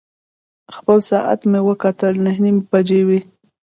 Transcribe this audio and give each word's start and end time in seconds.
خپل 0.75 0.97
ساعت 1.11 1.39
مې 1.49 1.59
وکتل، 1.69 2.13
نهه 2.25 2.39
نیمې 2.43 2.61
بجې 2.71 3.01
وې. 3.07 3.19